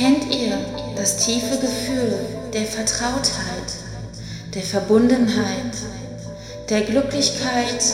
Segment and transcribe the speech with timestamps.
[0.00, 0.56] Kennt ihr
[0.96, 2.14] das tiefe Gefühl
[2.54, 3.70] der Vertrautheit,
[4.54, 5.76] der Verbundenheit,
[6.70, 7.84] der Glücklichkeit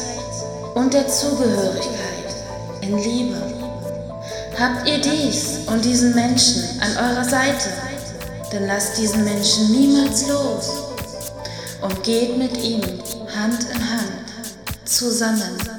[0.77, 2.33] und der Zugehörigkeit
[2.83, 3.35] in Liebe?
[4.57, 7.71] Habt ihr dies und diesen Menschen an eurer Seite,
[8.53, 10.71] dann lasst diesen Menschen niemals los
[11.83, 12.83] und geht mit ihm
[13.37, 14.29] Hand in Hand
[14.85, 15.76] zusammen.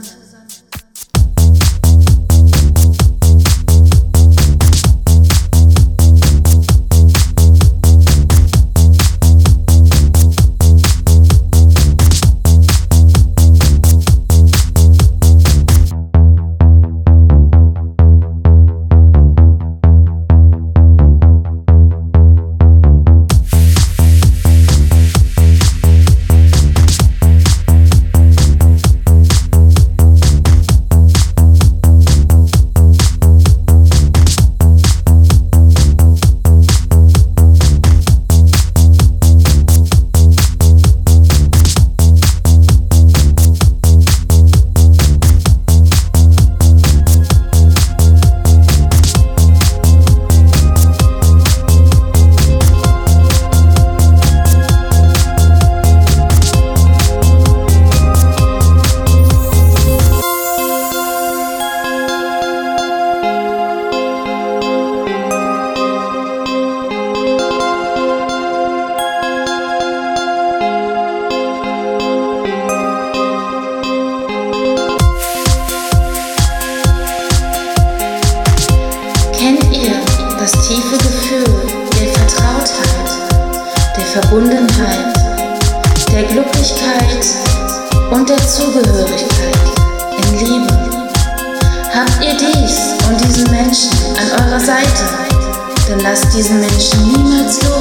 [88.68, 89.56] Zugehörigkeit
[90.18, 90.68] in Liebe.
[91.96, 95.04] Habt ihr dies und diesen Menschen an eurer Seite,
[95.88, 97.77] dann lasst diesen Menschen niemals los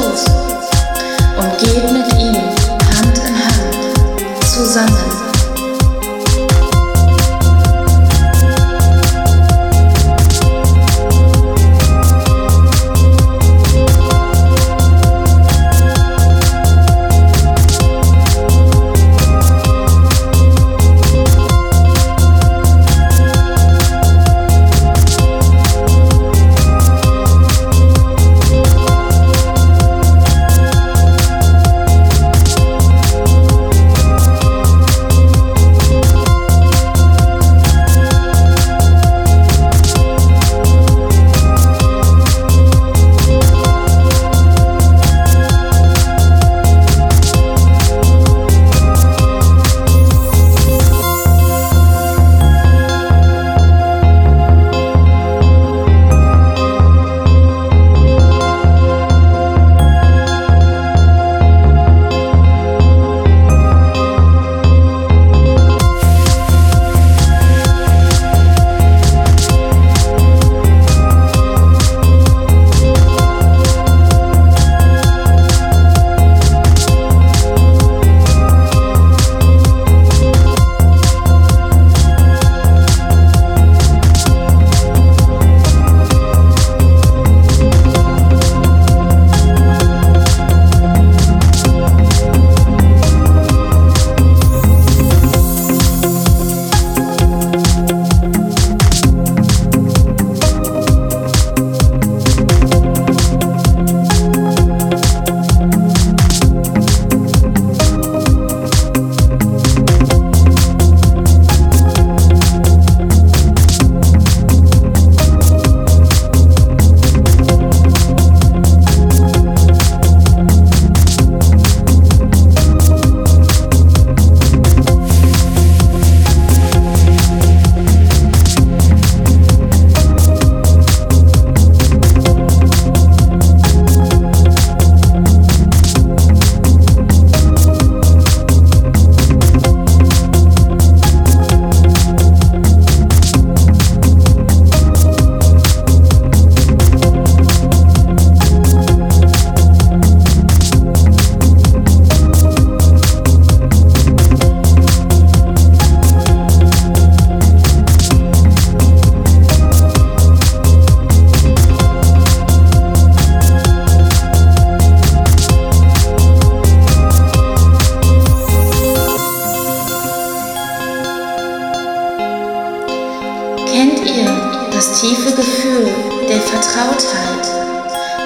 [176.47, 177.47] Vertrautheit,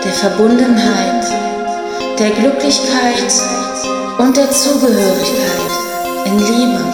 [0.05, 1.25] der Verbundenheit,
[2.19, 3.33] der Glücklichkeit
[4.19, 5.71] und der Zugehörigkeit
[6.27, 6.85] in Liebe.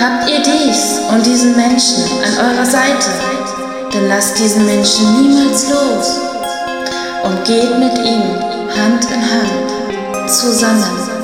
[0.00, 3.10] Habt ihr dies und diesen Menschen an eurer Seite,
[3.92, 6.20] dann lasst diesen Menschen niemals los
[7.24, 8.22] und geht mit ihm
[8.76, 11.17] Hand in Hand zusammen.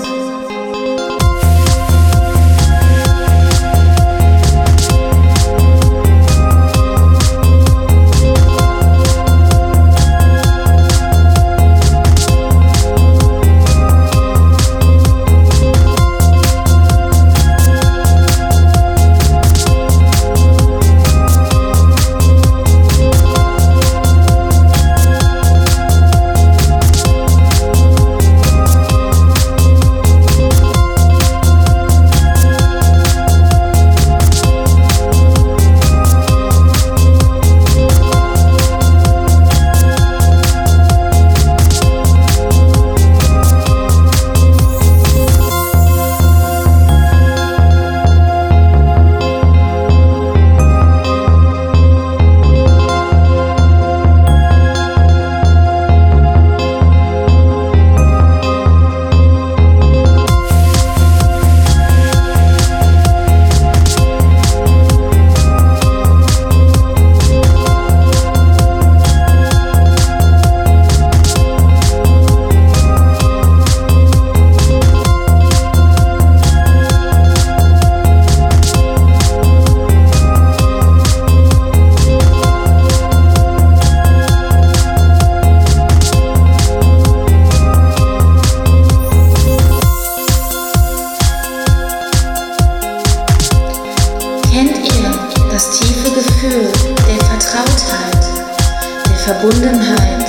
[99.25, 100.27] Verbundenheit,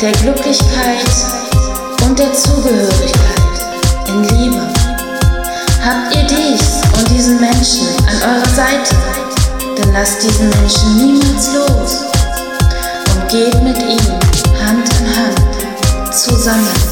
[0.00, 1.06] der Glücklichkeit
[2.04, 4.60] und der Zugehörigkeit in Liebe.
[5.84, 8.96] Habt ihr dies und diesen Menschen an eurer Seite,
[9.76, 12.06] dann lasst diesen Menschen niemals los
[13.14, 14.18] und geht mit ihm
[14.66, 16.91] Hand in Hand zusammen.